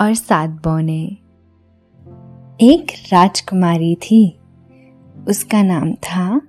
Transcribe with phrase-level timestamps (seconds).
[0.00, 1.04] और सात बौने।
[2.60, 4.38] एक राजकुमारी थी।
[5.28, 6.40] उसका नाम था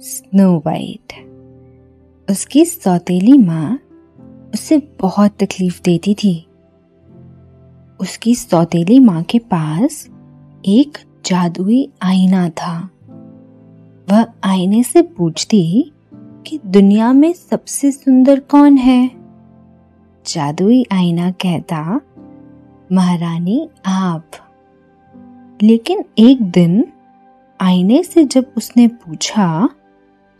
[0.00, 1.28] स्नो वाइट
[2.30, 3.80] उसकी सौतेली माँ
[4.54, 6.46] उसे बहुत तकलीफ़ देती थी।
[8.00, 10.08] उसकी सौतेली माँ के पास
[10.66, 12.90] एक जादुई आईना था।
[14.10, 15.92] वह आईने से पूछती
[16.46, 19.10] कि दुनिया में सबसे सुंदर कौन है?
[20.26, 22.00] जादुई आईना कहता
[22.92, 24.30] महारानी, आप।
[25.62, 26.92] लेकिन एक दिन
[27.60, 29.68] आईने से जब उसने पूछा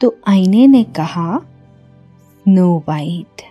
[0.00, 3.42] तो आईने ने कहा स्नो वाइट।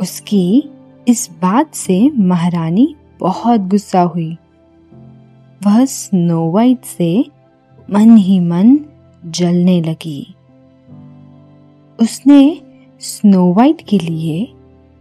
[0.00, 0.70] उसकी
[1.08, 4.36] इस बात से महारानी बहुत गुस्सा हुई।
[5.66, 7.24] वह स्नो वाइट से
[7.92, 8.78] मन ही मन
[9.26, 10.34] जलने लगी।
[12.00, 12.60] उसने
[13.00, 14.52] स्नो वाइट के लिए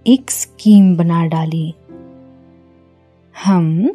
[0.08, 1.74] एक स्कीम बना डाली।
[3.46, 3.90] हम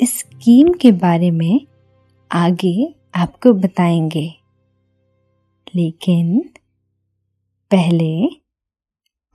[0.00, 1.66] इस स्कीम के बारे में
[2.32, 4.34] आगे आपको बताएँगे
[5.74, 6.50] लेकिन
[7.70, 8.28] पहले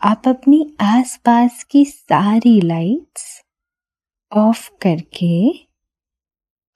[0.01, 3.43] आप अपनी आसपास की सारी लाइट्स
[4.31, 5.49] ऑफ़ करके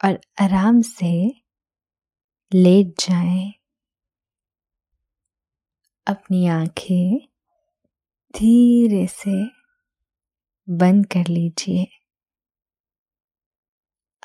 [0.05, 1.41] और आराम से
[2.53, 3.53] लेट जाएँ।
[6.07, 7.17] अपनी आँखें
[8.35, 9.45] धीरे से
[10.69, 11.87] बंद कर लीजिए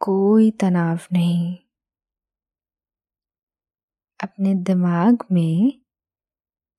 [0.00, 1.56] कोई तनाव नहीं।
[4.22, 5.82] अपने दिमाग में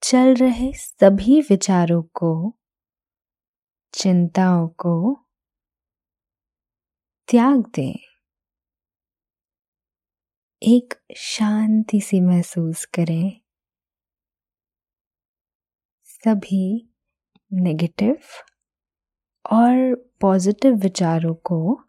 [0.04, 2.60] चल रहे सभी विचारों को,
[3.94, 5.16] चिंताओं को
[7.28, 7.96] त्याग दें।
[10.64, 13.42] एक शांति सी महसूस करें।
[16.04, 16.94] सभी
[17.54, 18.18] नेगेटिव
[19.52, 21.89] और पॉजिटिव विचारों को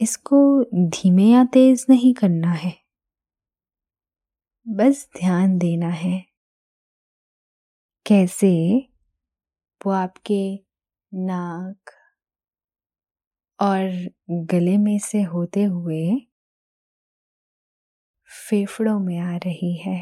[0.00, 0.38] इसको
[0.74, 2.72] धीमे या तेज नहीं करना है।
[4.66, 6.30] बस ध्यान देना है।
[8.06, 8.50] कैसे?
[9.80, 10.42] वो आपके
[11.12, 11.92] नाक
[13.58, 13.90] और
[14.50, 16.00] गले में से होते हुए
[18.30, 19.98] फेफड़ों में आ रही है।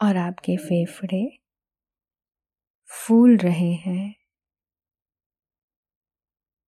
[0.00, 1.38] और आपके फेफड़े
[2.90, 4.17] फूल रहे हैं।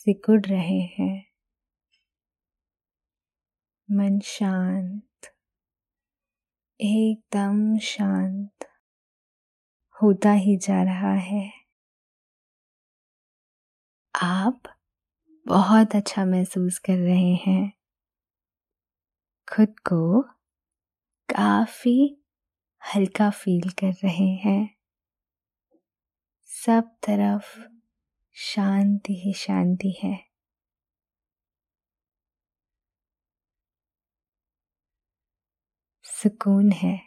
[0.00, 1.30] सिकुड़ रहे हैं।
[3.90, 5.34] मन शांत।
[6.80, 8.64] एकदम शांत।
[10.02, 11.52] होता ही जा रहा है।
[14.14, 14.62] आप
[15.46, 17.72] बहुत अच्छा महसूस कर रहे हैं।
[19.48, 20.20] खुद को
[21.28, 22.22] काफ़ी
[22.94, 24.76] हल्का फील कर रहे हैं।
[26.46, 27.79] सब तरफ़
[28.42, 30.24] शांति ही शांति है।
[36.04, 37.00] सुकून है।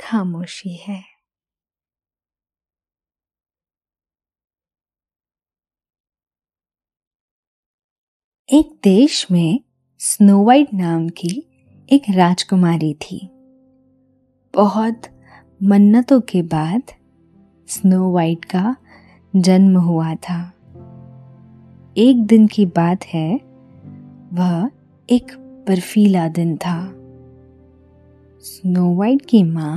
[0.00, 1.04] खामोशी है।
[8.52, 9.60] एक देश में
[9.98, 11.46] स्नोवाइट नाम की
[11.92, 13.26] एक राजकुमारी थी।
[14.54, 15.02] बहुत
[15.62, 16.82] मन्नतों के बाद
[17.68, 18.76] स्नो वाइट का
[19.36, 20.52] जन्म हुआ था।
[21.96, 23.40] एक दिन की बात है,
[24.32, 24.70] वह
[25.10, 25.26] एक
[25.68, 26.92] बर्फीला दिन था।
[28.40, 29.76] स्नो वाइट की माँ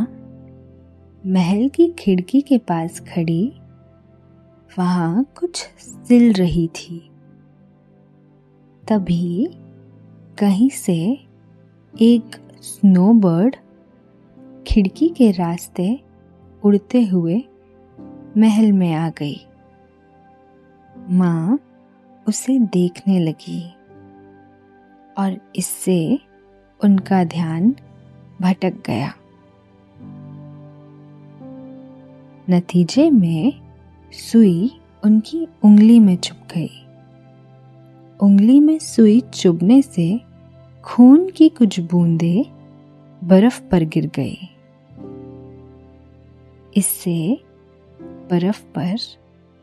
[1.25, 3.53] महल की खिड़की के पास खड़ी,
[4.79, 7.11] वहाँ कुछ सिल रही थी।
[8.87, 9.49] तभी
[10.37, 11.19] कहीं से
[12.01, 12.23] एक
[12.61, 13.55] स्नोबर्ड
[14.67, 15.99] खिड़की के रास्ते
[16.63, 17.43] उड़ते हुए
[18.37, 19.47] महल में आ गई।
[21.09, 21.59] माँ
[22.27, 23.73] उसे देखने लगी
[25.17, 26.19] और इससे
[26.83, 27.75] उनका ध्यान
[28.41, 29.13] भटक गया।
[32.49, 33.53] नतीजे में
[34.11, 34.71] सुई
[35.03, 36.85] उनकी उंगली में चुप गई।
[38.21, 40.21] उंगली में सुई चुभने से
[40.83, 42.43] खून की कुछ बूंदें
[43.23, 44.37] बर्फ़ पर गिर गई।
[46.77, 47.43] इससे
[48.29, 48.95] बर्फ़ पर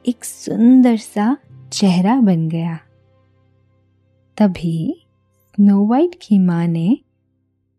[0.09, 1.37] एक सुंदर सा
[1.73, 2.79] चेहरा बन गया।
[4.37, 5.07] तभी
[5.55, 6.99] स्नो वाइट की माँ ने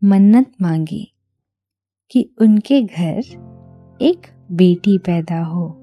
[0.04, 1.12] मन्नत मांगी
[2.12, 5.78] कि उनके घर एक बेटी पैदा हो,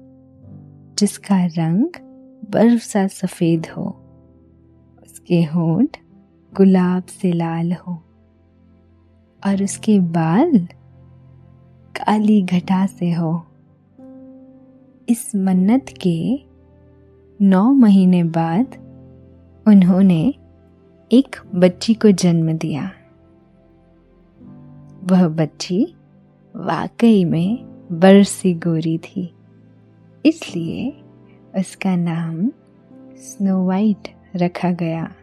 [0.99, 1.85] जिसका रंग
[2.49, 3.85] बर्फ़ सा सफ़ेद हो,
[5.03, 5.97] उसके होंठ
[6.53, 7.93] गुलाब से लाल हो
[9.43, 10.57] और उसके बाल
[11.95, 13.45] काली घटा से हो।
[15.09, 16.39] इस मन्नत के
[17.39, 18.75] नौ महीने बाद
[19.65, 20.21] उन्होंने
[21.11, 22.83] एक बच्ची को जन्म दिया।
[25.03, 25.81] वह बच्ची
[26.55, 27.57] वाकई में
[27.91, 29.33] बरसी गोरी थी,
[30.25, 30.89] इसलिए
[31.59, 32.47] उसका नाम
[33.17, 35.15] स्नो वाइट रखा गया।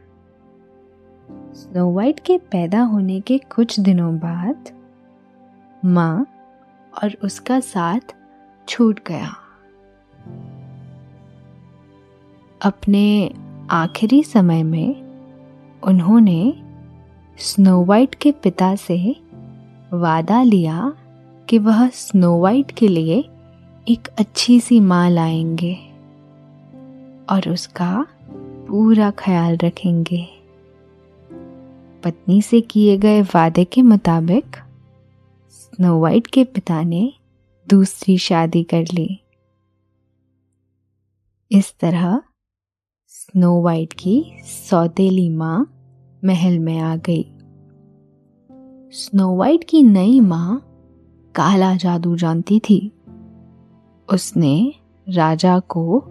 [1.55, 4.71] स्नो वाइट के पैदा होने के कुछ दिनों बाद
[5.85, 6.27] माँ
[6.95, 8.15] और उसका साथ
[8.69, 9.35] छूट गया।
[12.63, 13.35] अपने
[13.71, 15.03] आखिरी समय में
[15.83, 16.55] उन्होंने
[17.39, 19.17] स्नो वाइट के पिता से
[19.93, 20.95] वादा लिया
[21.49, 23.21] कि वह स्नो वाइट के लिए
[23.89, 25.75] एक अच्छी सी माँ लाएँगे
[27.31, 28.07] और उसका
[28.69, 30.29] पूरा ख्याल रखेंगे।
[32.05, 34.57] पत्नी से किए गए वादे के मुताबिक
[35.51, 37.13] स्नो वाइट के पिता ने
[37.69, 39.21] दूसरी शादी कर ली।
[41.53, 42.23] इस तरह
[43.27, 45.73] स्नो वाइट की सौतेली माँ
[46.25, 47.33] महल में आ गई।
[48.93, 50.67] स्नो वाइट की नई माँ
[51.35, 52.93] काला जादू जानती थी।
[54.13, 54.75] उसने
[55.09, 56.05] राजा को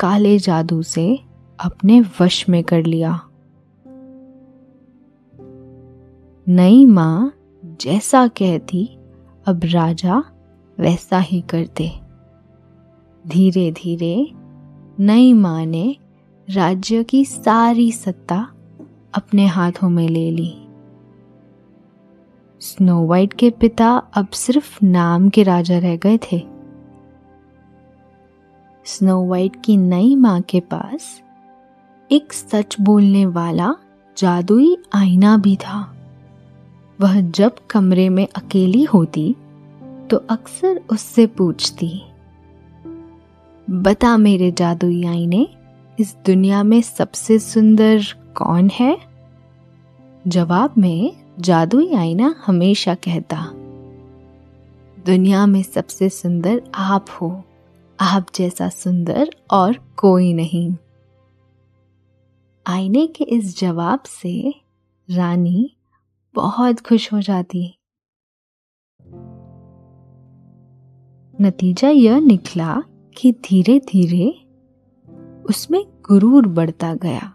[0.00, 1.20] काले जादू से
[1.64, 3.20] अपने वश में कर लिया।
[6.48, 7.32] नई माँ
[7.64, 8.98] जैसा कहती,
[9.46, 10.24] अब राजा
[10.80, 11.92] वैसा ही करते।
[13.26, 14.30] धीरे धीरे
[15.00, 15.96] नई माँ ने
[16.48, 18.36] राज्य की सारी सत्ता
[19.14, 20.52] अपने हाथों में ले ली।
[22.60, 26.38] स्नो वाइट के पिता अब सिर्फ़ नाम के राजा रह गए थे।
[28.86, 31.20] स्नो वाइट की नई माँ के पास
[32.10, 33.74] एक सच बोलने वाला
[34.16, 35.80] जादुई आईना भी था।
[36.98, 39.34] वह जब कमरे में अकेली होती
[40.10, 42.02] तो अक्सर उससे पूछती,
[43.68, 45.46] बता मेरे जादुई आईने
[46.00, 48.02] इस दुनिया में सबसे सुंदर
[48.36, 49.00] कौन है?
[50.26, 53.50] जवाब में जादुई आईना हमेशा कहता,
[55.06, 57.42] दुनिया में सबसे सुंदर आप हो।
[58.00, 60.76] आप जैसा सुंदर और कोई नहीं।
[62.66, 64.54] आईने के इस जवाब से
[65.10, 65.76] रानी
[66.34, 67.78] बहुत खुश हो जाती।
[71.40, 72.82] नतीजा यह निकला
[73.16, 74.47] कि धीरे धीरे
[75.48, 77.34] उसमें गुरूर बढ़ता गया।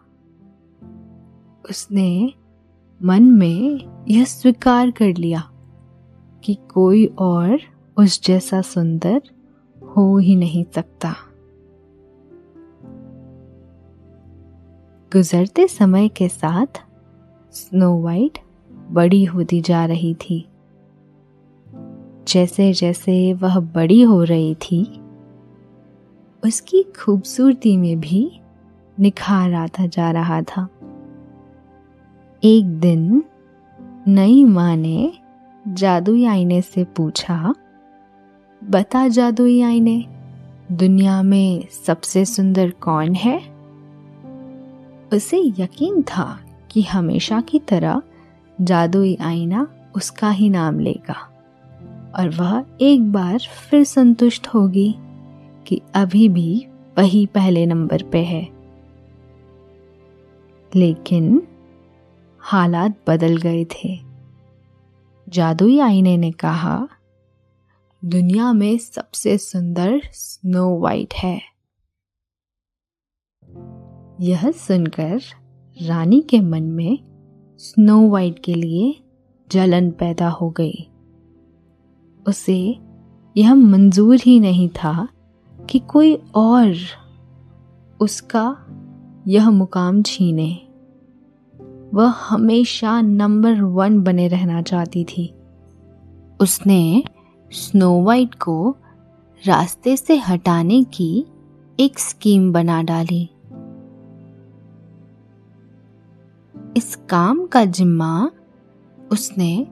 [1.69, 2.33] उसने
[3.03, 3.79] मन में
[4.09, 5.51] यह स्वीकार कर लिया
[6.43, 7.59] कि कोई और
[7.97, 9.21] उस जैसा सुंदर
[9.97, 11.15] हो ही नहीं सकता।
[15.13, 16.83] गुजरते समय के साथ
[17.51, 18.39] स्नो वाइट
[18.91, 20.49] बड़ी होती जा रही थी।
[22.27, 25.02] जैसे जैसे वह बड़ी हो रही थी
[26.45, 28.39] उसकी खूबसूरती में भी
[28.99, 30.67] निखार आता जा रहा था।
[32.43, 33.23] एक दिन
[34.07, 35.13] नई माँ ने
[35.67, 37.55] जादुई आईने से पूछा,
[38.63, 40.05] बता जादुई आईने,
[40.71, 43.41] दुनिया में सबसे सुंदर कौन है?
[45.13, 46.39] उसे यकीन था
[46.71, 48.01] कि हमेशा की तरह
[48.61, 51.31] जादुई आईना उसका ही नाम लेगा
[52.15, 54.95] और वह एक बार फिर संतुष्ट होगी।
[55.67, 56.67] कि अभी भी
[56.97, 58.49] वही पहले नंबर पे है।
[60.75, 61.47] लेकिन
[62.39, 63.99] हालात बदल गए थे।
[65.29, 66.87] जादुई आईने ने कहा,
[68.05, 71.41] दुनिया में सबसे सुंदर स्नो वाइट है।
[74.21, 75.21] यह सुनकर
[75.81, 76.99] रानी के मन में
[77.57, 79.03] स्नो वाइट के लिए
[79.51, 80.89] जलन पैदा हो गई।
[82.27, 82.79] उसे
[83.37, 85.07] यह मंजूर ही नहीं था
[85.69, 86.75] कि कोई और
[87.99, 88.57] उसका
[89.27, 90.67] यह मुकाम छीने।
[91.93, 95.35] वह हमेशा नंबर वन बने रहना चाहती थी।
[96.39, 97.03] उसने
[97.51, 98.75] स्नो वाइट को
[99.45, 101.25] रास्ते से हटाने की
[101.79, 103.29] एक स्कीम बना डाली।
[106.77, 108.31] इस काम का जिम्मा
[109.11, 109.67] उसने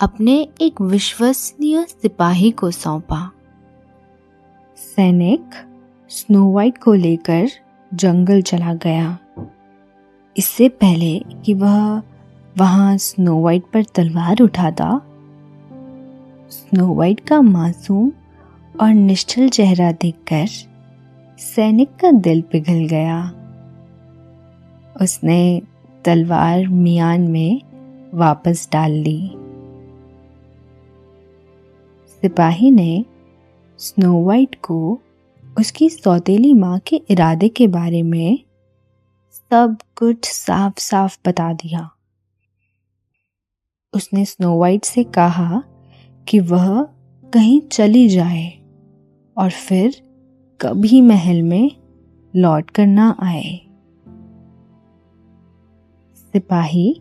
[0.00, 3.31] अपने एक विश्वसनीय सिपाही को सौंपा।
[4.96, 5.50] सैनिक
[6.08, 7.48] स्नो वाइट को लेकर
[7.94, 9.18] जंगल चला गया।
[10.36, 12.02] इससे पहले कि वह
[12.58, 15.00] वहाँ स्नो वाइट पर तलवार उठाता,
[16.50, 18.12] स्नो वाइट का मासूम
[18.80, 20.46] और निश्चल चेहरा देखकर
[21.38, 23.22] सैनिक का दिल पिघल गया।
[25.02, 25.62] उसने
[26.04, 27.60] तलवार मियान में
[28.14, 29.28] वापस डाल ली।
[32.22, 33.04] सिपाही ने
[33.82, 35.00] स्नो वाइट को
[35.58, 38.38] उसकी सौतेली माँ के इरादे के बारे में
[39.32, 41.90] सब कुछ साफ़ साफ़ बता दिया।
[43.94, 45.62] उसने स्नो वाइट से कहा
[46.28, 46.82] कि वह
[47.32, 48.58] कहीं चली जाए
[49.36, 50.02] और फिर
[50.60, 51.70] कभी महल में
[52.36, 53.60] लौट कर ना आए।
[56.16, 57.00] सिपाही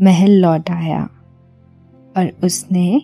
[0.00, 1.02] महल लौट आया
[2.16, 3.02] और उसने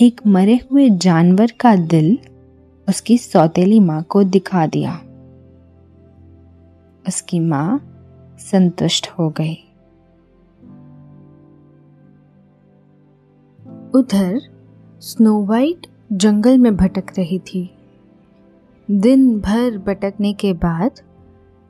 [0.00, 2.18] एक मरे हुए जानवर का दिल
[2.90, 4.92] उसकी सौतेली माँ को दिखा दिया।
[7.08, 7.78] उसकी माँ
[8.38, 9.54] संतुष्ट हो गई।
[13.94, 14.40] उधर
[15.00, 17.78] स्नो वाइट जंगल में भटक रही थी।
[18.90, 20.90] दिन भर भटकने के बाद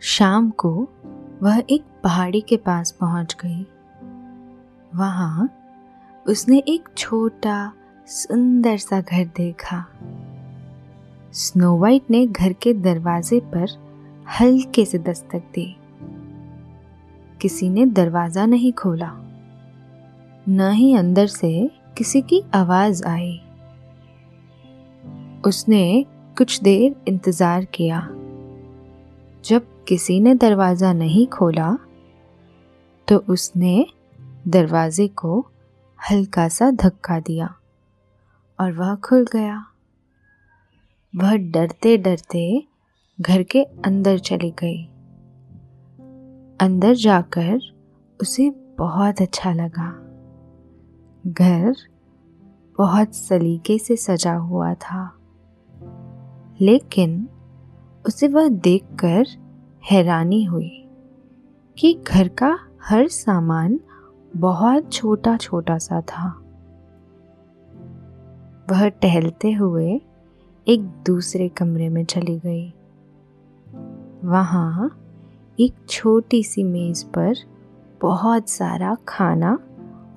[0.00, 0.88] शाम को
[1.42, 3.66] वह एक पहाड़ी के पास पहुँच गई।
[4.94, 5.50] वहाँ
[6.28, 7.72] उसने एक छोटा,
[8.06, 9.84] सुंदर सा घर देखा।
[11.32, 13.68] स्नो वाइट ने घर के दरवाजे पर
[14.40, 15.76] हल्के से दस्तक दी।
[17.40, 19.10] किसी ने दरवाज़ा नहीं खोला।
[20.48, 23.40] न ही अंदर से किसी की आवाज़ आई।
[25.46, 26.06] उसने
[26.38, 28.00] कुछ देर इंतज़ार किया।
[29.44, 31.76] जब किसी ने दरवाज़ा नहीं खोला
[33.08, 33.86] तो उसने
[34.48, 35.46] दरवाजे को
[36.10, 37.54] हल्का सा धक्का दिया
[38.58, 39.64] और वह खुल गया।
[41.16, 42.66] वह डरते डरते
[43.20, 44.84] घर के अंदर चली गई।
[46.60, 47.58] अंदर जाकर
[48.20, 49.90] उसे बहुत अच्छा लगा।
[51.26, 51.74] घर
[52.78, 55.16] बहुत सलीके से सजा हुआ था।
[56.60, 57.28] लेकिन
[58.06, 59.26] उसे वह देखकर
[59.90, 60.88] हैरानी हुई
[61.78, 63.80] कि घर का हर सामान
[64.36, 66.28] बहुत छोटा छोटा सा था।
[68.70, 70.00] वह टहलते हुए
[70.70, 72.74] एक दूसरे कमरे में चली गई।
[74.24, 75.00] वहाँ
[75.60, 77.34] एक छोटी सी मेज पर
[78.00, 79.58] बहुत सारा खाना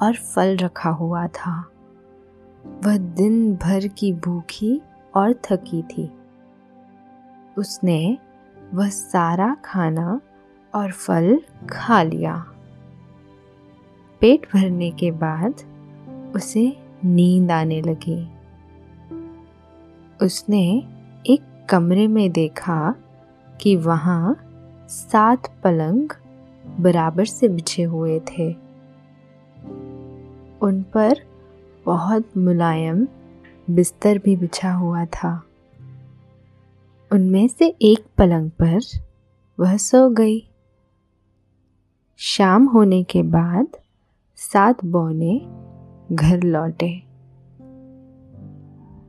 [0.01, 1.69] और फल रखा हुआ था।
[2.85, 4.81] वह दिन भर की भूखी
[5.15, 6.11] और थकी थी।
[7.57, 8.17] उसने
[8.73, 10.21] वह सारा खाना
[10.75, 12.45] और फल खा लिया।
[14.21, 15.53] पेट भरने के बाद
[16.35, 18.29] उसे नींद आने लगी।
[20.23, 20.87] उसने
[21.27, 22.95] एक कमरे में देखा
[23.61, 24.37] कि वहाँ
[24.89, 26.09] सात पलंग
[26.79, 28.53] बराबर से बिछे हुए थे।
[30.61, 31.15] उन पर
[31.85, 33.07] बहुत मुलायम
[33.69, 35.43] बिस्तर भी बिछा हुआ था।
[37.11, 38.79] उनमें से एक पलंग पर
[39.59, 40.49] वह सो गई।
[42.17, 43.67] शाम होने के बाद
[44.35, 45.41] सात बौने
[46.15, 47.03] घर लौटे।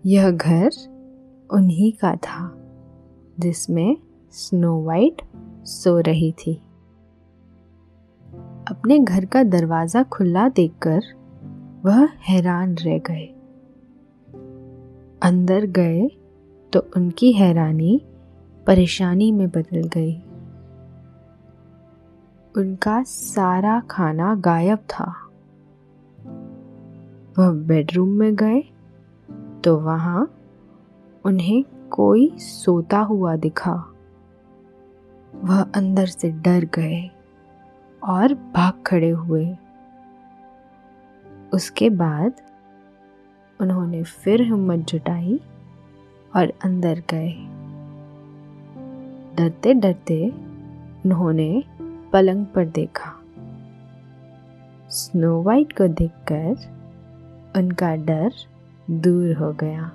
[0.06, 0.93] यह घर
[1.54, 2.54] उन्हीं का था,
[3.40, 3.96] जिसमें
[4.30, 5.22] स्नो वाइट
[5.64, 6.54] सो रही थी।
[8.70, 11.00] अपने घर का दरवाज़ा खुला देखकर
[11.84, 13.26] वह हैरान रह गए।
[15.22, 16.08] अंदर गए
[16.72, 18.00] तो उनकी हैरानी
[18.66, 20.14] परेशानी में बदल गई।
[22.56, 25.14] उनका सारा खाना गायब था।
[27.38, 28.62] वह बेडरूम में गए
[29.64, 30.43] तो वहाँ
[31.24, 33.72] उन्हें कोई सोता हुआ दिखा।
[35.34, 37.10] वह अंदर से डर गए
[38.02, 39.56] और भाग खड़े हुए।
[41.54, 42.32] उसके बाद
[43.60, 45.40] उन्होंने फिर हिम्मत जुटाई
[46.36, 47.32] और अंदर गए।
[49.34, 50.30] डरते डरते
[51.04, 51.64] उन्होंने
[52.12, 53.20] पलंग पर देखा।
[54.88, 56.74] स्नो वाइट को देखकर
[57.56, 58.32] उनका डर
[58.90, 59.92] दूर हो गया।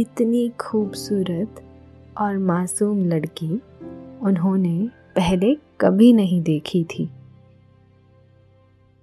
[0.00, 1.64] इतनी खूबसूरत
[2.18, 3.62] और मासूम लड़की
[4.22, 7.10] उन्होंने पहले कभी नहीं देखी थी।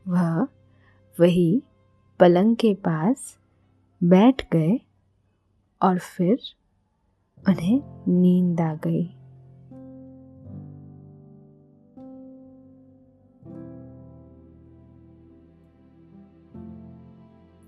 [0.07, 0.47] वह
[1.19, 1.63] वही
[2.19, 3.37] पलंग के पास
[4.03, 4.79] बैठ गए
[5.81, 6.39] और फिर
[7.49, 9.05] उन्हें नींद आ गई।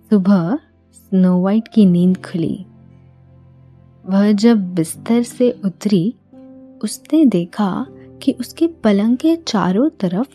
[0.09, 0.59] सुबह
[0.91, 2.65] स्नो वाइट की नींद खुली।
[4.09, 6.15] वह जब बिस्तर से उतरी,
[6.83, 7.85] उसने देखा
[8.21, 10.27] कि उसके पलंग के चारों तरफ़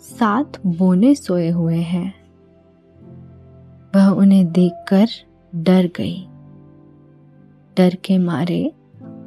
[0.00, 2.14] सात बोने सोए हुए हैं।
[3.94, 5.06] वह उन्हें देखकर
[5.54, 6.26] डर गई।
[7.76, 8.72] डर के मारे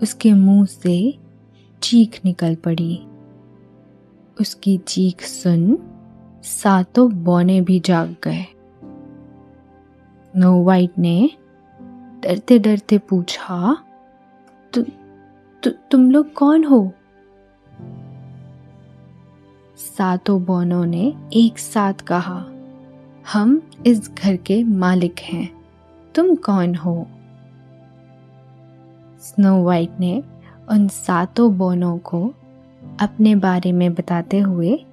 [0.02, 1.18] उसके मुँह से
[1.82, 3.08] चीख निकल पड़ी।
[4.42, 5.78] उसकी चीख सुन
[6.44, 8.46] सातों बौने भी जाग गए।
[10.38, 11.30] नो वाइट ने
[12.24, 13.78] डरते डरते पूछा
[14.76, 14.84] तु,
[15.64, 16.92] तु, तुम लोग कौन हो?
[19.78, 22.46] सातों बौनों ने एक साथ कहा
[23.34, 25.66] हम इस घर के मालिक हैं।
[26.16, 27.08] तुम कौन हो?
[29.20, 30.24] स्नो वाइट ने
[30.70, 32.34] उन सातों बोनों को
[33.00, 34.86] अपने बारे में बताते हुए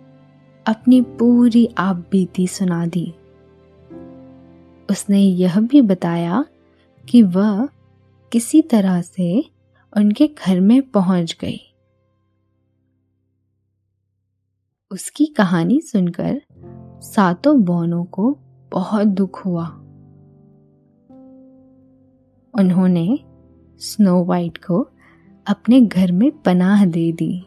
[0.66, 3.14] अपनी पूरी आप बीती सुना दी।
[4.90, 6.44] उसने यह भी बताया
[7.08, 7.68] कि वह
[8.32, 9.51] किसी तरह से
[9.96, 11.74] उनके घर में पहुँच गई।
[14.90, 16.42] उसकी कहानी सुनकर
[17.02, 18.38] सातों बौनों को
[18.72, 19.66] बहुत दुख हुआ।
[22.54, 23.18] उन्होंने
[23.78, 24.88] स्नो वाइट को
[25.46, 27.46] अपने घर में पनाह दे दी।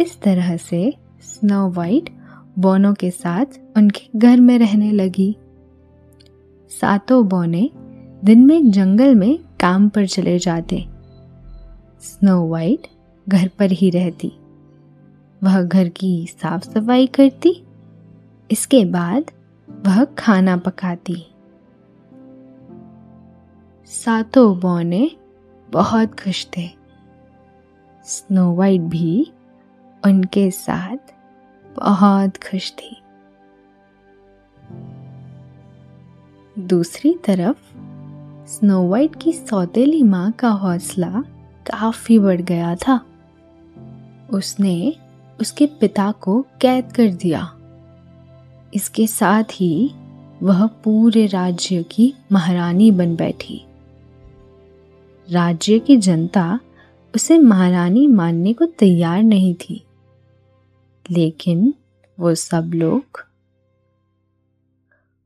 [0.00, 2.10] इस तरह से स्नो वाइट
[2.58, 5.36] बोनों के साथ उनके घर में रहने लगी।
[6.68, 7.70] सातों बोने
[8.24, 10.88] दिन में जंगल में काम पर चले जाते।
[12.00, 12.86] स्नो वाइट
[13.28, 14.32] घर पर ही रहती।
[15.42, 17.66] वह घर की साफ़ सफ़ाई करती।
[18.50, 19.30] इसके बाद
[19.70, 21.34] वह खाना पकाती।
[23.86, 25.10] सातों बौने
[25.70, 26.70] बहुत खुश थे।
[28.04, 29.32] स्नो वाइट भी
[30.04, 31.14] उनके साथ
[31.76, 33.02] बहुत खुश थी।
[36.58, 37.87] दूसरी तरफ़
[38.48, 41.24] स्नो वाइट की सौतेली माँ का हौसला
[41.66, 43.06] काफ़ी बढ़ गया था।
[44.30, 44.96] उसने
[45.40, 47.54] उसके पिता को कैद कर दिया।
[48.74, 49.90] इसके साथ ही
[50.42, 53.64] वह पूरे राज्य की महारानी बन बैठी।
[55.30, 56.60] राज्य की जनता
[57.14, 59.84] उसे महारानी मानने को तैयार नहीं थी।
[61.10, 61.74] लेकिन
[62.20, 63.02] वो सब लोग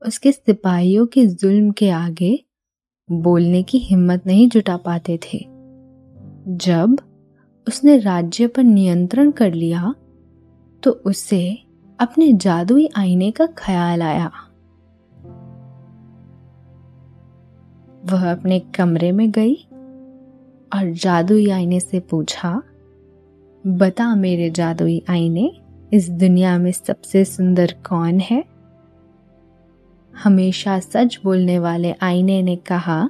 [0.07, 2.45] उसके सिपाहियों के जुल्म के आगे
[3.13, 5.39] बोलने की हिम्मत नहीं जुटा पाते थे।
[6.49, 6.97] जब
[7.69, 9.95] उसने राज्य पर नियंत्रण कर लिया
[10.83, 11.59] तो उसे
[11.99, 14.31] अपने जादुई आईने का ख्याल आया।
[18.05, 19.55] वह अपने कमरे में गई
[20.73, 22.63] और जादुई आईने से पूछा,
[23.65, 25.51] बता मेरे जादुई आईने,
[25.93, 28.52] इस दुनिया में सबसे सुंदर कौन है?
[30.19, 33.09] हमेशा सच बोलने वाले आईने ने कहा,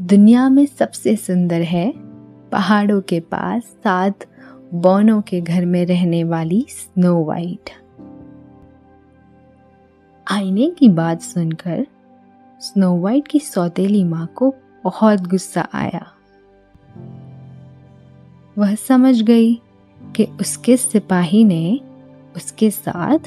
[0.00, 1.92] दुनिया में सबसे सुंदर है
[2.52, 4.18] पहाड़ों के पास सात
[4.74, 7.70] बौनों के घर में रहने वाली स्नो वाइट।
[10.32, 11.86] आईने की बात सुनकर
[12.60, 16.06] स्नो वाइट की सौतेली माँ को बहुत गुस्सा आया।
[18.58, 19.54] वह समझ गई
[20.16, 21.80] कि उसके सिपाही ने
[22.36, 23.18] उसके साथ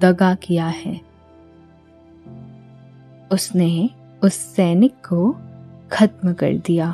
[0.00, 1.09] दगा किया है।
[3.32, 3.90] उसने
[4.24, 5.32] उस सैनिक को
[5.92, 6.90] खत्म कर दिया।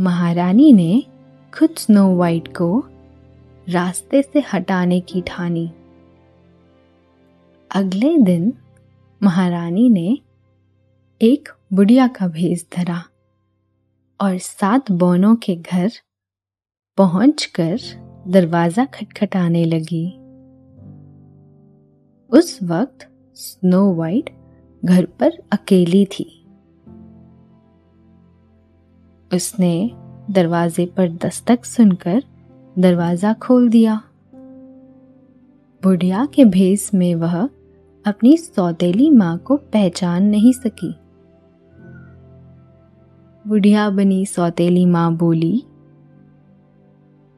[0.00, 1.04] महारानी ने
[1.54, 2.84] खुद स्नो वाइट को
[3.68, 5.66] रास्ते से हटाने की ठानी।
[7.70, 8.52] अगले दिन
[9.22, 10.18] महारानी ने
[11.20, 13.02] एक बुढ़िया का भेस धरा
[14.20, 15.90] और सात बोनों के घर
[16.98, 17.78] पहुंचकर
[18.28, 20.06] दरवाज़ा खटखटाने लगी।
[22.30, 24.30] उस वक्त स्नो वाइट
[24.84, 26.24] घर पर अकेली थी।
[29.30, 29.90] उसने
[30.30, 32.22] दरवाजे पर दस्तक सुनकर
[32.78, 34.00] दरवाज़ा खोल दिया।
[35.82, 37.36] बुढ़िया के भेस में वह
[38.04, 40.94] अपनी सौतेली माँ को पहचान नहीं सकी।
[43.44, 45.62] बुढ़िया बनी सौतेली माँ बोली,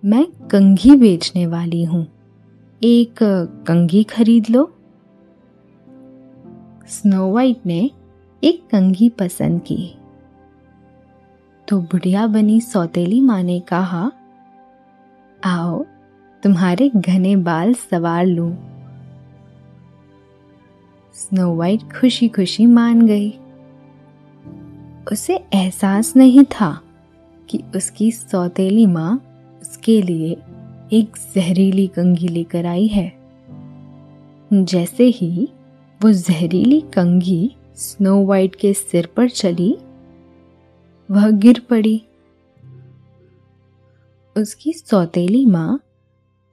[0.03, 2.07] मैं कंघी बेचने वाली हूँ।
[2.83, 3.19] एक
[3.69, 4.71] कंघी खरीद लो।
[6.89, 7.91] स्नो वाइट ने
[8.45, 9.95] एक कंघी पसंद की।
[11.69, 14.13] तो बुढ़िया बनी सौतेली माँ ने कहा,
[15.45, 15.85] आओ,
[16.43, 18.57] तुम्हारे घने बाल सवार लूँ।
[21.15, 23.31] स्नो वाइट खुशी खुशी मान गई।
[25.13, 26.83] उसे एहसास नहीं था
[27.49, 29.23] कि उसकी सौतेली माँ
[29.63, 30.37] उसके लिए
[30.93, 33.19] एक जहरीली कंघी लेकर आई है।
[34.53, 35.49] जैसे ही
[36.03, 39.77] वो जहरीली कंघी स्नो वाइट के सिर पर चली,
[41.11, 42.03] वह गिर पड़ी।
[44.37, 45.81] उसकी सौतेली माँ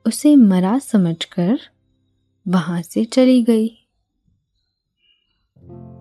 [0.07, 1.59] उसे मरा समझकर
[2.47, 3.77] वहाँ से चली गई।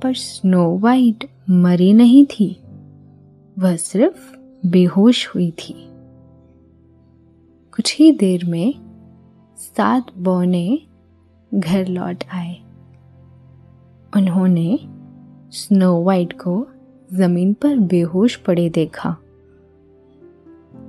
[0.02, 2.60] पर स्नो वाइट मरी नहीं थी,
[3.58, 5.74] वह सिर्फ़ बेहोश हुई थी।
[7.76, 8.74] कुछ ही देर में
[9.58, 10.86] सात बौने
[11.54, 12.63] घर लौट आए।
[14.16, 14.78] उन्होंने
[15.50, 16.66] स्नो वाइट को
[17.12, 19.16] ज़मीन पर बेहोश पड़े देखा।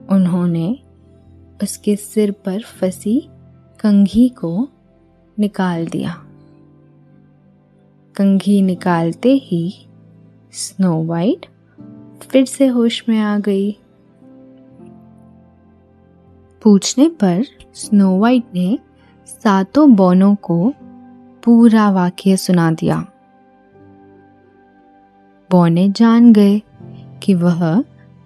[0.09, 0.79] उन्होंने
[1.63, 3.29] उसके सिर पर फंसी
[3.79, 4.67] कंघी को
[5.39, 6.11] निकाल दिया।
[8.15, 9.87] कंघी निकालते ही
[10.51, 11.45] स्नो वाइट
[12.21, 13.71] फिर से होश में आ गई।
[16.63, 18.79] पूछने पर स्नो वाइट ने
[19.25, 20.73] सातों बोनों को
[21.43, 23.11] पूरा वाक्य सुना दिया।
[25.55, 26.61] बौने जान गए
[27.23, 27.83] कि वह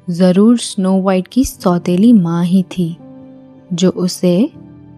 [0.08, 2.96] ज़रूर स्नो वाइट की सौतेली माँ ही थी,
[3.74, 4.50] जो उसे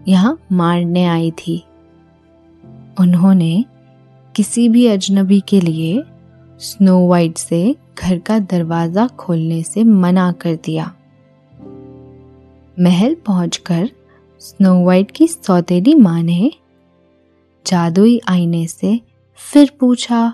[0.08, 1.56] यहाँ मारने आई थी।
[3.00, 3.64] उन्होंने
[4.34, 6.02] किसी भी अजनबी के लिए
[6.60, 10.90] स्नो वाइट से घर का दरवाज़ा खोलने से मना कर दिया।
[12.76, 13.88] महल पहुंचकर
[14.40, 16.52] स्नो वाइट की सौतेली माँ ने
[17.66, 19.00] जादुई आईने से
[19.40, 20.32] फिर पूछा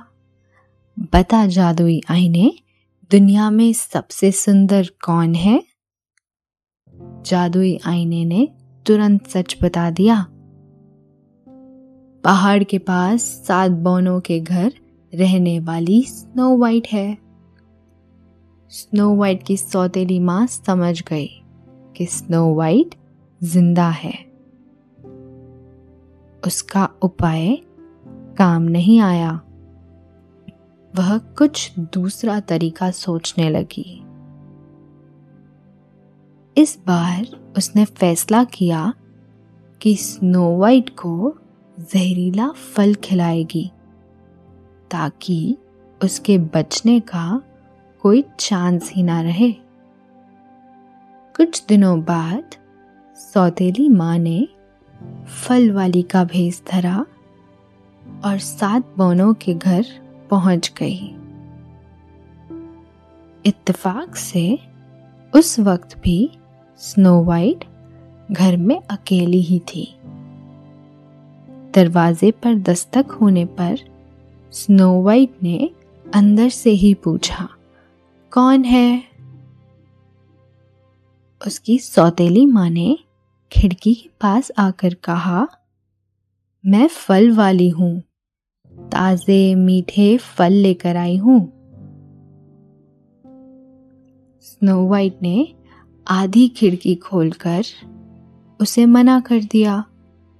[0.98, 2.52] बता जादुई आईने,
[3.10, 5.62] दुनिया में सबसे सुंदर कौन है?
[7.26, 8.48] जादुई आईने ने
[8.86, 10.26] तुरंत सच बता दिया।
[12.24, 14.72] पहाड़ के पास सात बोनों के घर
[15.14, 17.18] रहने वाली स्नो वाइट है।
[18.68, 21.28] स्नो वाइट की सौतेली माँ समझ गई
[21.96, 22.94] कि स्नो वाइट
[23.42, 24.14] ज़िंदा है।
[26.46, 27.58] उसका उपाय
[28.38, 29.40] काम नहीं आया।
[30.98, 34.04] वह कुछ दूसरा तरीका सोचने लगी।
[36.56, 38.94] इस बार उसने फैसला किया
[39.80, 41.38] कि स्नो वाइट को
[41.80, 43.70] जहरीला फल खिलाएगी,
[44.90, 45.58] ताकि
[46.04, 47.42] उसके बचने का
[48.02, 49.52] कोई चांस ही ना रहे।
[51.36, 52.44] कुछ दिनों बाद
[53.16, 54.48] सौतेली माँ ने
[55.26, 57.06] फल वाली का भेज धरा
[58.24, 59.86] और सात बोनों के घर
[60.30, 61.14] पहुँच गई।
[63.44, 64.58] इत्तेफाक से
[65.32, 66.18] उस वक्त भी
[66.80, 67.64] स्नो वाइट
[68.32, 69.86] घर में अकेली ही थी।
[71.74, 73.78] दरवाजे पर दस्तक होने पर
[74.52, 75.70] स्नो वाइट ने
[76.04, 77.48] अंदर से ही पूछा,
[78.32, 79.02] कौन है?
[81.40, 82.98] उसकी सौतेली माँ ने
[83.52, 85.46] खिड़की के पास आकर कहा,
[86.64, 88.02] मैं फल वाली हूँ।
[88.92, 91.52] ताजे मीठे फल लेकर आई हूँ।
[94.40, 95.54] स्नो वाइट ने
[96.08, 97.62] आधी खिड़की खोलकर
[98.60, 99.84] उसे मना कर दिया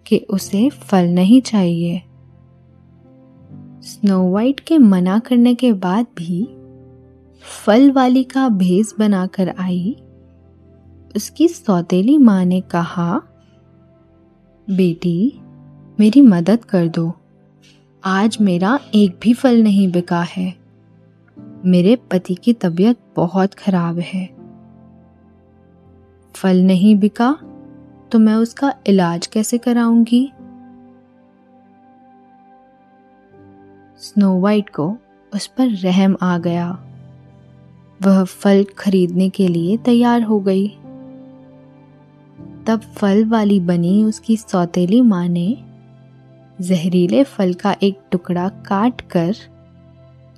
[0.07, 2.03] कि उसे फल नहीं चाहिए।
[3.83, 6.45] स्नो वाइट के मना करने के बाद भी
[7.67, 9.97] फल वाली का भेस बनाकर आई।
[11.17, 13.23] उसकी सौतेली माँ ने कहा,
[14.71, 15.41] बेटी,
[16.01, 17.13] मेरी मदद कर दो।
[18.05, 20.55] आज मेरा एक भी फल नहीं बिका है।
[21.65, 24.27] मेरे पति की तबीयत बहुत खराब है।
[26.35, 27.39] फल नहीं बिका
[28.13, 30.33] तो मैं उसका इलाज कैसे कराऊँगी?
[33.99, 34.97] स्नो वाइट को
[35.35, 36.79] उस पर रहम आ गया।
[38.03, 40.69] वह फल खरीदने के लिए तैयार हो गई।
[42.67, 45.65] तब फल वाली बनी उसकी सौतेली माँ ने
[46.61, 49.33] जहरीले फल का एक टुकड़ा काट कर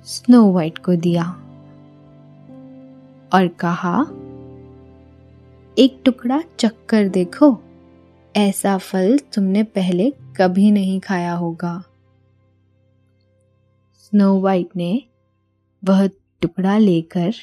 [0.05, 1.23] स्नो वाइट को दिया
[3.33, 4.01] और कहा,
[5.77, 7.59] एक टुकड़ा चक्कर देखो।
[8.35, 11.83] ऐसा फल तुमने पहले कभी नहीं खाया होगा।
[13.97, 15.03] स्नो वाइट ने
[15.83, 16.07] वह
[16.41, 17.33] टुकड़ा लेकर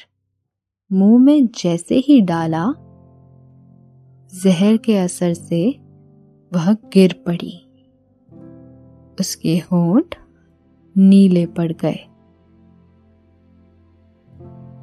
[0.91, 2.65] मुँह में जैसे ही डाला,
[4.43, 5.79] जहर के असर से
[6.53, 7.68] वह गिर पड़ी।
[9.19, 10.15] उसके होंठ
[10.97, 11.99] नीले पड़ गए।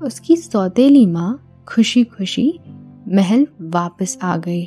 [0.06, 2.60] उसकी सौतेली माँ खुशी खुशी
[3.08, 4.66] महल वापस आ गई।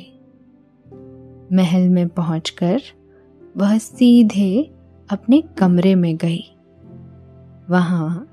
[1.52, 2.80] महल में पहुंचकर
[3.56, 4.74] वह सीधे
[5.10, 6.42] अपने कमरे में गई।
[7.70, 8.26] वहाँ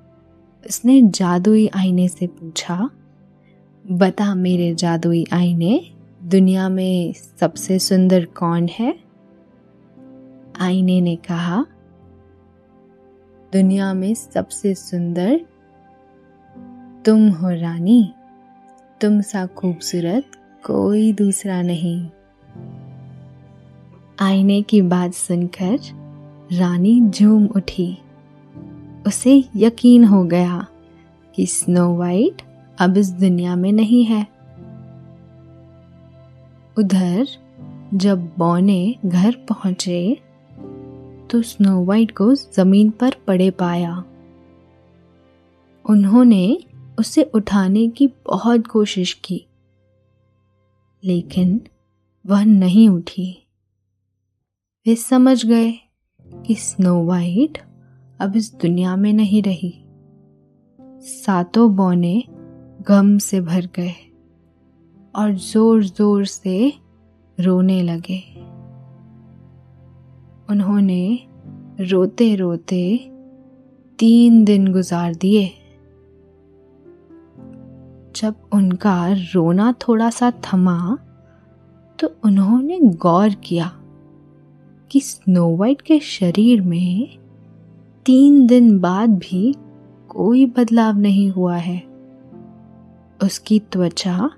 [0.68, 2.90] उसने जादुई आईने से पूछा,
[3.92, 5.92] बता मेरे जादुई आईने
[6.24, 9.07] दुनिया में सबसे सुंदर कौन है?
[10.60, 11.66] आईने ने कहा,
[13.54, 15.40] दुनिया में सबसे सुंदर
[17.06, 18.14] तुम हो रानी।
[19.02, 20.24] तुम सा खूबसूरत
[20.66, 22.10] कोई दूसरा नहीं।
[24.20, 25.78] आईने की बात सुनकर
[26.54, 27.98] रानी झूम उठी।
[29.08, 30.68] उसे यकीन हो गया
[31.36, 32.42] कि स्नो वाइट
[32.80, 34.28] अब इस दुनिया में नहीं है।
[36.78, 37.28] उधर
[37.94, 40.27] जब बौने घर पहुँचे
[41.32, 43.96] तो स्नो वाइट को ज़मीन पर पड़े पाया।
[45.86, 46.58] उन्होंने
[47.00, 49.46] उसे उठाने की बहुत कोशिश की,
[51.04, 51.60] लेकिन
[52.26, 53.30] वह नहीं उठी।
[54.86, 55.72] वे समझ गए
[56.28, 57.58] कि स्नो वाइट
[58.20, 59.74] अब इस दुनिया में नहीं रही।
[61.02, 62.24] सातों बौने
[62.88, 63.94] गम से भर गए
[65.16, 66.74] और ज़ोर ज़ोर से
[67.38, 68.37] रोने लगे।
[70.50, 71.20] उन्होंने
[71.82, 73.12] रोते रोते
[74.00, 75.52] तीन दिन गुजार दिए।
[78.16, 80.98] जब उनका रोना थोड़ा सा थमा
[82.00, 83.72] तो उन्होंने गौर किया
[84.92, 87.18] कि स्नो वाइट के शरीर में
[88.06, 89.56] तीन दिन बाद भी
[90.10, 91.84] कोई बदलाव नहीं हुआ है।
[93.24, 94.30] उसकी त्वचा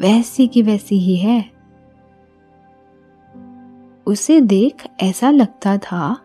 [0.00, 1.57] वैसी की वैसी ही है।
[4.08, 6.20] उसे देख ऐसा लगता था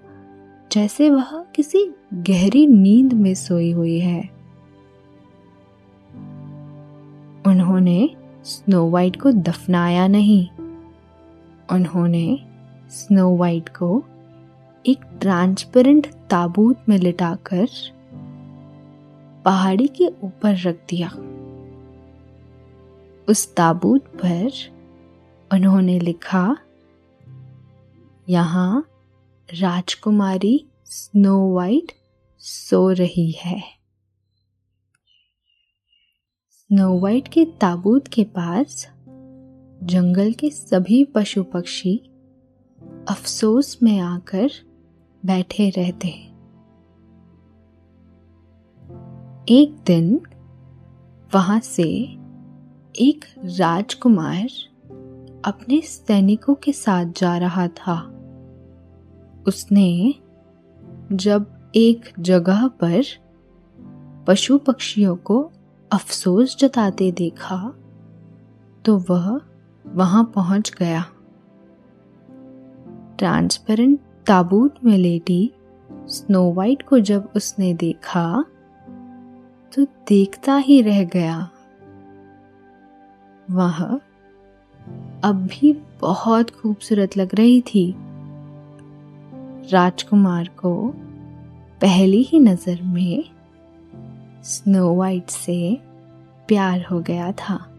[0.71, 4.29] जैसे वह किसी गहरी नींद में सोई हुई है।
[7.47, 8.09] उन्होंने
[8.43, 10.47] स्नो वाइट को दफनाया नहीं।
[11.71, 12.39] उन्होंने
[12.89, 14.03] स्नो वाइट को
[14.85, 17.67] एक ट्रांसपेरेंट ताबूत में लिटाकर
[19.45, 21.07] पहाड़ी के ऊपर रख दिया।
[23.29, 24.51] उस ताबूत पर
[25.53, 26.57] उन्होंने लिखा
[28.29, 28.89] यहाँ
[29.53, 31.91] राजकुमारी स्नो वाइट
[32.39, 33.63] सो रही है।
[36.49, 38.87] स्नो वाइट के ताबूत के पास
[39.83, 41.97] जंगल के सभी पशु पक्षी
[43.09, 44.51] अफसोस में आकर
[45.25, 46.07] बैठे रहते
[49.49, 50.21] एक दिन
[51.33, 51.83] वहाँ से
[52.95, 54.47] एक राजकुमार
[55.45, 58.12] अपने सैनिकों के साथ जा रहा था।
[59.47, 60.15] उसने
[61.11, 63.03] जब एक जगह पर
[64.27, 65.51] पशु पक्षियों को
[65.91, 67.57] अफसोस जताते देखा
[68.85, 69.41] तो वह
[69.85, 71.05] वहाँ पहुँच गया।
[73.17, 75.51] ट्रांसपेरेंट ताबूत में लेटी
[76.05, 78.45] स्नो वाइट को जब उसने देखा
[79.75, 81.49] तो देखता ही रह गया।
[83.51, 83.83] वह
[85.23, 87.95] अब भी बहुत खूबसूरत लग रही थी।
[89.71, 90.93] राजकुमार को
[91.81, 93.23] पहली ही नज़र में
[94.43, 95.79] स्नो वाइट से
[96.47, 97.69] प्यार हो गया था।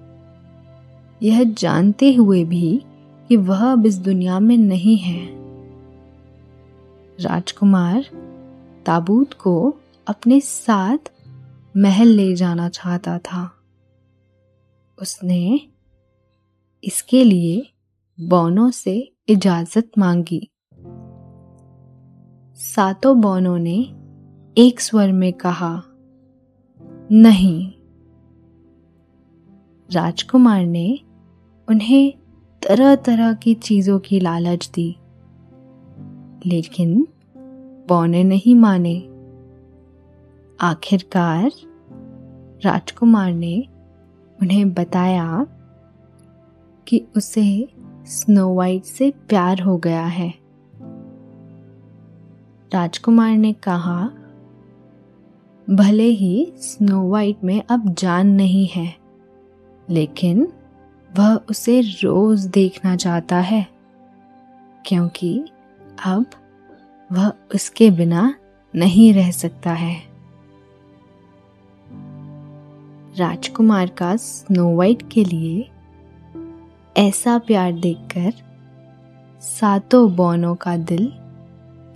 [1.23, 2.83] यह जानते हुए भी
[3.29, 5.29] कि वह अब इस दुनिया में नहीं है।
[7.21, 8.05] राजकुमार
[8.87, 10.99] ताबूत को अपने साथ
[11.77, 13.51] महल ले जाना चाहता था।
[15.01, 15.61] उसने
[16.85, 17.67] इसके लिए
[18.21, 20.51] बौनों से इजाज़त मांगी।
[22.57, 23.95] सातों बौनों ने
[24.59, 25.83] एक स्वर में कहा,
[27.13, 27.73] नहीं।
[29.93, 31.01] राजकुमार ने
[31.69, 32.13] उन्हें
[32.63, 34.97] तरह तरह की चीज़ों की लालच दी,
[36.47, 37.07] लेकिन
[37.89, 38.97] बौने नहीं माने।
[40.61, 41.51] आखिरकार
[42.65, 43.69] राजकुमार ने
[44.43, 45.47] उन्हें बताया
[46.87, 47.69] कि उसे
[48.07, 50.44] स्नो वाइट से प्यार हो गया है।
[52.75, 54.11] राजकुमार ने कहा,
[55.71, 58.95] भले ही स्नो वाइट में अब जान नहीं है,
[59.91, 60.53] लेकिन
[61.19, 63.67] वह उसे रोज देखना चाहता है,
[64.87, 65.45] क्योंकि
[66.07, 66.27] अब
[67.13, 68.35] वह उसके बिना
[68.75, 69.97] नहीं रह सकता है।
[73.19, 75.69] राजकुमार का स्नो वाइट के लिए
[76.97, 78.33] ऐसा प्यार देखकर
[79.41, 81.13] सातों बौनों का दिल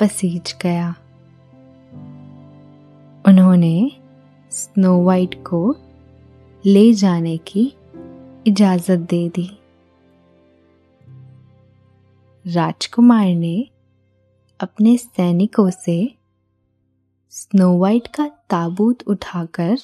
[0.00, 0.94] पसीज गया।
[3.26, 3.90] उन्होंने
[4.50, 5.76] स्नो वाइट को
[6.66, 7.74] ले जाने की
[8.46, 9.58] इजाज़त दे दी।
[12.46, 13.68] राजकुमार ने
[14.60, 16.14] अपने सैनिकों से
[17.30, 19.78] स्नो वाइट का ताबूत उठाकर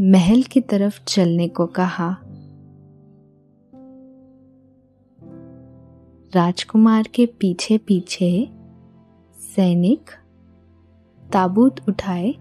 [0.00, 2.16] महल की तरफ़ चलने को कहा।
[6.34, 8.48] राजकुमार के पीछे पीछे
[9.40, 10.10] सैनिक
[11.32, 12.34] ताबूत उठाए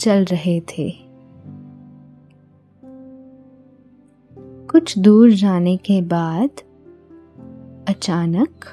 [0.00, 0.90] चल रहे थे।
[4.70, 6.50] कुछ दूर जाने के बाद
[7.88, 8.64] अचानक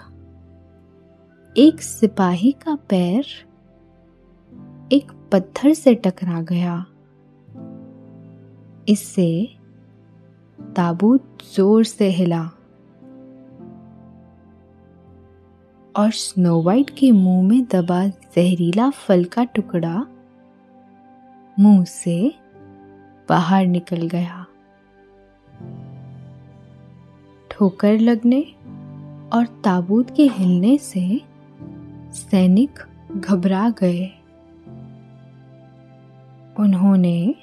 [1.58, 3.26] एक सिपाही का पैर
[4.92, 6.86] एक पत्थर से टकरा गया।
[8.90, 9.50] इससे
[10.76, 12.52] ताबूत ज़ोर से हिला।
[15.96, 20.08] और स्नो वाइट के मुँह में दबा जहरीला फल का टुकड़ा
[21.60, 22.34] मुँह से
[23.30, 24.46] बाहर निकल गया।
[27.52, 28.42] ठोकर लगने
[29.34, 31.22] और ताबूत के हिलने से
[32.14, 32.80] सैनिक
[33.18, 34.12] घबरा गए।
[36.60, 37.36] उन्होंने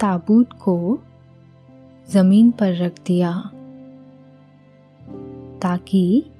[0.00, 0.98] ताबूत को
[2.10, 3.32] ज़मीन पर रख दिया
[5.62, 6.30] ताकि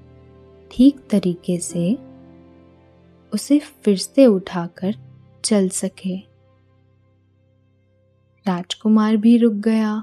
[0.71, 1.99] ठीक तरीके से
[3.35, 4.95] उसे फिर से उठाकर
[5.45, 6.17] चल सके।
[8.47, 9.95] राजकुमार भी रुक गया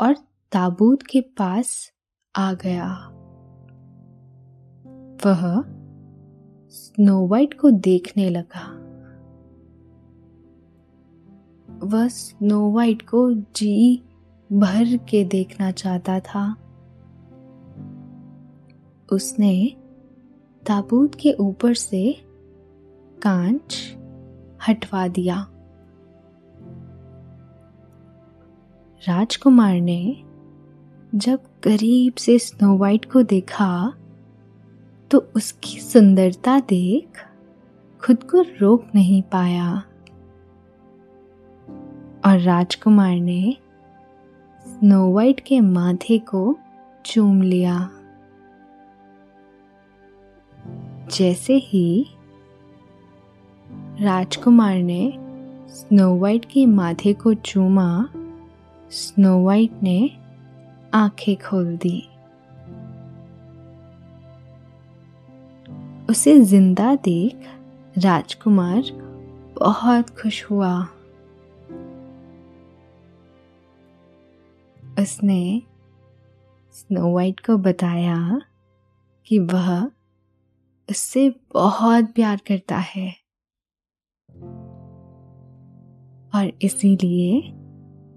[0.00, 0.14] और
[0.52, 1.92] ताबूत के पास
[2.36, 3.14] आ गया।
[5.26, 5.64] वह
[6.70, 8.74] स्नो वाइट को देखने लगा।
[11.86, 14.02] वह स्नो वाइट को जी
[14.52, 16.67] भर के देखना चाहता था।
[19.12, 19.76] उसने
[20.66, 22.12] ताबूत के ऊपर से
[23.22, 23.96] कांच
[24.68, 25.46] हटवा दिया।
[29.08, 30.24] राजकुमार ने
[31.14, 33.92] जब करीब से स्नो वाइट को देखा
[35.10, 37.08] तो उसकी सुंदरता देख
[38.06, 39.82] खुद को रोक नहीं पाया।
[42.26, 43.56] और राजकुमार ने
[44.66, 46.58] स्नो वाइट के माथे को
[47.06, 47.90] चूम लिया।
[51.12, 52.06] जैसे ही
[54.00, 55.12] राजकुमार ने
[55.68, 58.08] स्नो वाइट के माथे को चूमा,
[58.90, 60.10] स्नो वाइट ने
[60.94, 62.08] आँखें खोल दी।
[66.10, 67.48] उसे ज़िंदा देख
[67.98, 68.82] राजकुमार
[69.58, 70.88] बहुत खुश हुआ।
[74.98, 75.62] उसने
[76.72, 78.40] स्नो वाइट को बताया
[79.26, 79.90] कि वह
[80.90, 83.14] उससे बहुत प्यार करता है।
[86.34, 87.40] और इसीलिए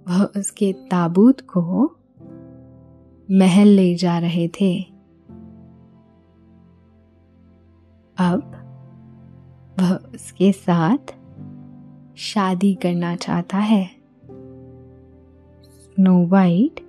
[0.07, 1.84] वह उसके ताबूत को
[3.31, 4.81] महल ले जा रहे थे।
[8.17, 8.57] अब
[9.79, 11.15] वह उसके साथ
[12.17, 13.89] शादी करना चाहता है।
[15.65, 16.80] स्नो वाइट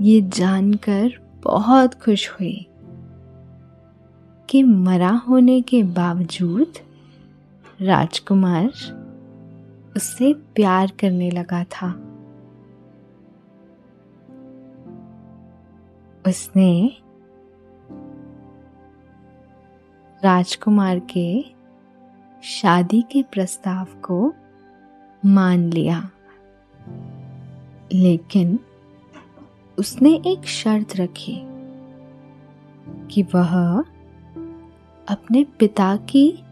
[0.00, 1.12] ये जानकर
[1.44, 2.68] बहुत खुश हुई
[4.52, 6.72] के मरा होने के बावजूद
[7.82, 8.66] राजकुमार
[9.96, 11.92] उससे प्यार करने लगा था।
[16.26, 16.96] उसने
[20.24, 21.44] राजकुमार के
[22.42, 24.34] शादी के प्रस्ताव को
[25.26, 26.10] मान लिया।
[27.92, 28.58] लेकिन
[29.78, 31.42] उसने एक शर्त रखी
[33.06, 33.84] कि वह
[35.08, 36.44] अपने पिता की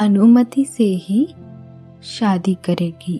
[0.00, 1.34] अनुमति से ही
[2.02, 3.18] शादी करेगी।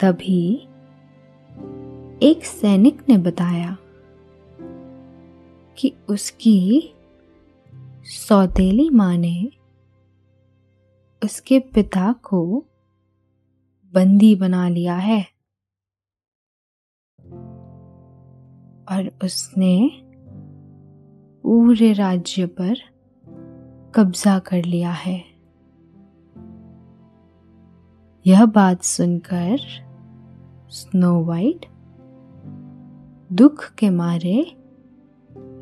[0.00, 0.56] तभी
[2.22, 3.76] एक सैनिक ने बताया
[5.78, 6.92] कि उसकी
[8.04, 9.50] सौतेली माँ ने
[11.24, 12.64] उसके पिता को
[13.94, 15.26] बंदी बना लिया है
[18.88, 20.02] और उसने
[21.50, 22.74] पूरे राज्य पर
[23.94, 25.24] कब्जा कर लिया है।
[28.26, 29.58] यह बात सुनकर
[30.68, 31.66] स्नो वाइट
[33.32, 34.56] दुख के मारे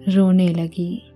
[0.08, 1.12] रोने लगी।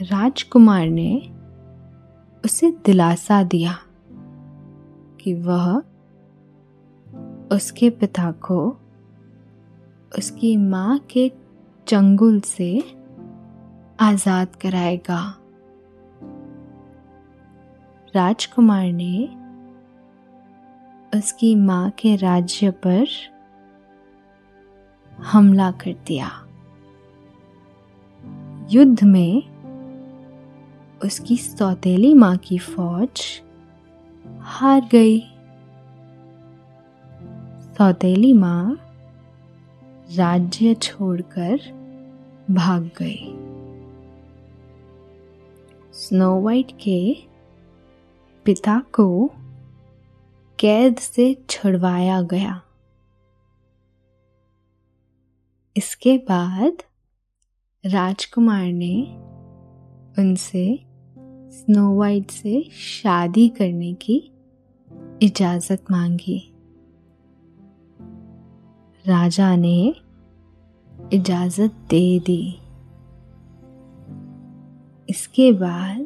[0.00, 1.30] राजकुमार ने
[2.44, 3.78] उसे दिलासा दिया
[5.20, 5.78] कि वह
[7.56, 8.76] उसके पिता को
[10.18, 11.32] उसकी माँ के
[11.86, 12.84] चंगुल से
[14.00, 15.18] आज़ाद कराएगा।
[18.14, 19.28] राजकुमार ने
[21.18, 23.06] उसकी माँ के राज्य पर
[25.18, 26.30] हमला कर दिया।
[28.70, 29.42] युद्ध में
[31.04, 33.22] उसकी सौतेली माँ की फौज
[34.40, 35.20] हार गई।
[37.78, 38.85] सौतेली माँ
[40.14, 41.58] राज्य छोड़कर
[42.50, 43.32] भाग गई
[45.92, 47.16] स्नो वाइट के
[48.44, 49.30] पिता को
[50.58, 52.62] कैद से छुड़वाया गया।
[55.76, 56.82] इसके बाद
[57.86, 59.02] राजकुमार ने
[60.22, 60.84] उनसे
[61.50, 64.32] स्नो वाइट से शादी करने की
[65.22, 66.55] इजाज़त मांगी।
[69.06, 69.94] राजा ने
[71.12, 72.58] इजाज़त दे दी।
[75.08, 76.00] इसके बाद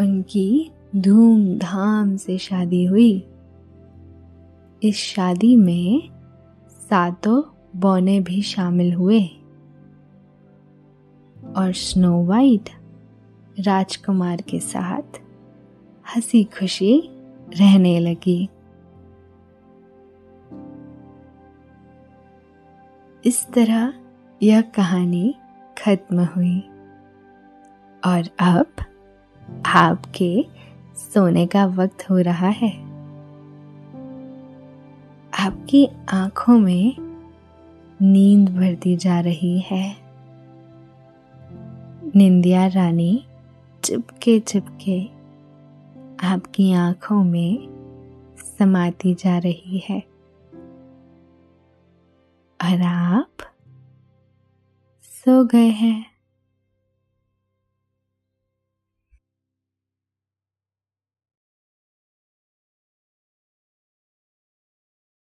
[0.00, 3.26] उनकी धूमधाम से शादी हुई।
[4.82, 6.08] इस शादी में
[6.68, 7.42] सातों
[7.76, 9.20] बौने भी शामिल हुए
[11.56, 12.70] और स्नो वाइट
[13.60, 15.20] राजकुमार के साथ
[16.16, 17.10] हँसी खुशी
[17.58, 18.48] रहने लगी।
[23.24, 23.92] इस तरह
[24.42, 25.34] यह कहानी
[25.78, 26.60] खत्म हुई।
[28.06, 28.66] और अब
[29.66, 30.46] आपके
[30.96, 32.70] सोने का वक्त हो रहा है।
[35.40, 36.96] आपकी आँखों में
[38.02, 39.96] नींद भरती जा रही है।
[42.16, 43.24] निंदिया रानी
[43.84, 45.04] चिपके चिपके
[46.26, 47.78] आपकी आँखों में
[48.58, 50.17] समाती जा रही है।
[52.64, 53.36] और आप
[55.02, 56.17] सो गए हैं।